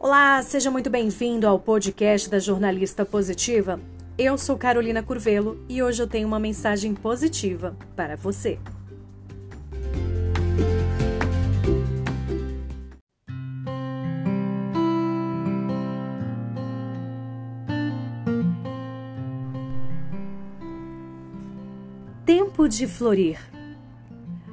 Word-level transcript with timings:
Olá, 0.00 0.40
seja 0.44 0.70
muito 0.70 0.88
bem-vindo 0.88 1.44
ao 1.44 1.58
podcast 1.58 2.30
da 2.30 2.38
Jornalista 2.38 3.04
Positiva. 3.04 3.80
Eu 4.16 4.38
sou 4.38 4.56
Carolina 4.56 5.02
Curvelo 5.02 5.60
e 5.68 5.82
hoje 5.82 6.00
eu 6.00 6.06
tenho 6.06 6.28
uma 6.28 6.38
mensagem 6.38 6.94
positiva 6.94 7.76
para 7.96 8.14
você. 8.14 8.60
Tempo 22.24 22.68
de 22.68 22.86
florir. 22.86 23.40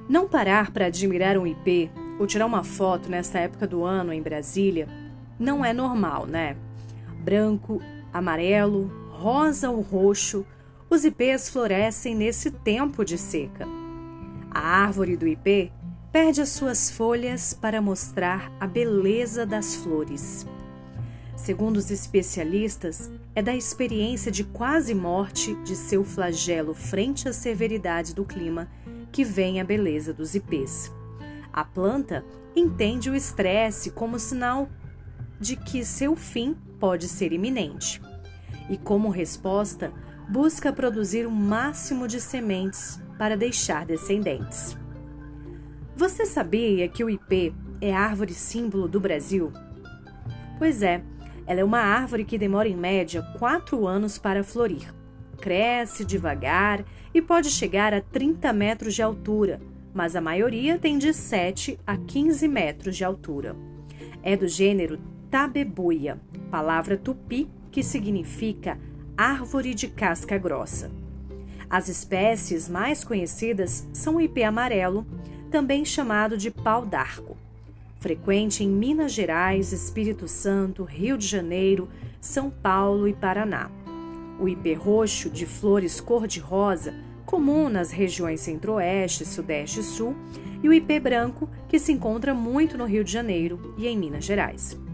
Não 0.09 0.27
parar 0.27 0.71
para 0.71 0.87
admirar 0.87 1.37
um 1.37 1.45
IP 1.45 1.91
ou 2.19 2.25
tirar 2.25 2.47
uma 2.47 2.63
foto 2.63 3.11
nessa 3.11 3.37
época 3.37 3.67
do 3.67 3.83
ano 3.83 4.11
em 4.11 4.23
Brasília 4.23 5.04
não 5.39 5.63
é 5.63 5.73
normal, 5.73 6.25
né? 6.25 6.55
Branco, 7.23 7.81
amarelo, 8.13 8.91
rosa 9.09 9.69
ou 9.69 9.81
roxo, 9.81 10.45
os 10.89 11.03
ipês 11.03 11.49
florescem 11.49 12.15
nesse 12.15 12.51
tempo 12.51 13.03
de 13.03 13.17
seca. 13.17 13.67
A 14.51 14.59
árvore 14.59 15.17
do 15.17 15.27
ipê 15.27 15.71
perde 16.11 16.39
as 16.39 16.49
suas 16.49 16.89
folhas 16.89 17.53
para 17.53 17.81
mostrar 17.81 18.49
a 18.59 18.65
beleza 18.65 19.45
das 19.45 19.75
flores. 19.75 20.45
Segundo 21.35 21.77
os 21.77 21.91
especialistas, 21.91 23.11
é 23.35 23.41
da 23.41 23.53
experiência 23.53 24.31
de 24.31 24.45
quase 24.45 24.95
morte 24.95 25.53
de 25.63 25.75
seu 25.75 26.05
flagelo 26.05 26.73
frente 26.73 27.27
às 27.27 27.35
severidades 27.35 28.13
do 28.13 28.23
clima 28.23 28.69
que 29.11 29.25
vem 29.25 29.59
a 29.59 29.63
beleza 29.65 30.13
dos 30.13 30.35
ipês. 30.35 30.89
A 31.51 31.65
planta 31.65 32.23
entende 32.55 33.09
o 33.09 33.15
estresse 33.15 33.91
como 33.91 34.17
sinal 34.17 34.69
de 35.39 35.55
que 35.55 35.83
seu 35.83 36.15
fim 36.15 36.55
pode 36.79 37.07
ser 37.07 37.33
iminente. 37.33 38.01
E, 38.69 38.77
como 38.77 39.09
resposta, 39.09 39.91
busca 40.29 40.73
produzir 40.73 41.25
o 41.27 41.31
máximo 41.31 42.07
de 42.07 42.19
sementes 42.19 42.99
para 43.17 43.37
deixar 43.37 43.85
descendentes. 43.85 44.77
Você 45.95 46.25
sabia 46.25 46.87
que 46.89 47.03
o 47.03 47.09
ipê 47.09 47.53
é 47.79 47.93
árvore 47.93 48.33
símbolo 48.33 48.87
do 48.87 48.99
Brasil? 48.99 49.51
Pois 50.57 50.81
é, 50.81 51.01
ela 51.47 51.59
é 51.59 51.63
uma 51.63 51.79
árvore 51.79 52.25
que 52.25 52.37
demora 52.37 52.67
em 52.67 52.75
média 52.75 53.21
quatro 53.37 53.87
anos 53.87 54.17
para 54.17 54.43
florir. 54.43 54.93
Cresce 55.39 56.03
devagar 56.03 56.83
e 57.13 57.21
pode 57.21 57.49
chegar 57.51 57.93
a 57.93 58.01
30 58.01 58.51
metros 58.51 58.95
de 58.95 59.01
altura, 59.01 59.61
mas 59.93 60.15
a 60.15 60.21
maioria 60.21 60.77
tem 60.77 60.97
de 60.97 61.13
7 61.13 61.79
a 61.85 61.95
15 61.97 62.47
metros 62.47 62.97
de 62.97 63.03
altura. 63.03 63.55
É 64.23 64.35
do 64.35 64.47
gênero 64.47 64.99
tabebuia, 65.35 66.17
palavra 66.49 66.95
tupi 66.95 67.49
que 67.69 67.83
significa 67.83 68.79
árvore 69.17 69.73
de 69.73 69.89
casca 69.89 70.37
grossa. 70.37 70.89
As 71.69 71.89
espécies 71.89 72.69
mais 72.69 73.03
conhecidas 73.03 73.85
são 73.91 74.15
o 74.15 74.21
ipê 74.21 74.43
amarelo, 74.43 75.05
também 75.51 75.83
chamado 75.83 76.37
de 76.37 76.49
pau 76.49 76.85
d'arco, 76.85 77.35
frequente 77.99 78.63
em 78.63 78.69
Minas 78.69 79.11
Gerais, 79.11 79.73
Espírito 79.73 80.25
Santo, 80.25 80.85
Rio 80.85 81.17
de 81.17 81.27
Janeiro, 81.27 81.89
São 82.21 82.49
Paulo 82.49 83.05
e 83.05 83.13
Paraná. 83.13 83.69
O 84.39 84.47
ipê 84.47 84.73
roxo, 84.73 85.29
de 85.29 85.45
flores 85.45 85.99
cor-de-rosa, 85.99 86.93
comum 87.25 87.67
nas 87.67 87.91
regiões 87.91 88.39
Centro-Oeste, 88.39 89.25
Sudeste 89.25 89.81
e 89.81 89.83
Sul, 89.83 90.15
e 90.63 90.69
o 90.69 90.73
ipê 90.73 90.97
branco, 90.97 91.49
que 91.67 91.77
se 91.77 91.91
encontra 91.91 92.33
muito 92.33 92.77
no 92.77 92.85
Rio 92.85 93.03
de 93.03 93.11
Janeiro 93.11 93.75
e 93.77 93.85
em 93.85 93.97
Minas 93.97 94.23
Gerais. 94.23 94.84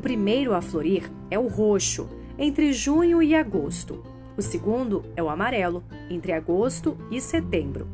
O 0.00 0.02
primeiro 0.02 0.54
a 0.54 0.62
florir 0.62 1.12
é 1.30 1.38
o 1.38 1.46
roxo, 1.46 2.08
entre 2.38 2.72
junho 2.72 3.22
e 3.22 3.34
agosto. 3.34 4.02
O 4.34 4.40
segundo 4.40 5.04
é 5.14 5.22
o 5.22 5.28
amarelo, 5.28 5.84
entre 6.08 6.32
agosto 6.32 6.96
e 7.10 7.20
setembro. 7.20 7.86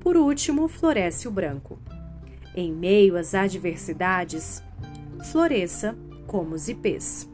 Por 0.00 0.16
último, 0.16 0.68
floresce 0.68 1.28
o 1.28 1.30
branco. 1.30 1.78
Em 2.56 2.72
meio 2.72 3.14
às 3.14 3.34
adversidades, 3.34 4.62
floresça 5.30 5.94
como 6.26 6.54
os 6.54 6.66
ipês. 6.66 7.29